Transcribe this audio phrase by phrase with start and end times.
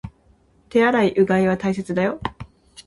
[0.73, 2.19] 手洗い、うがいは大切だよ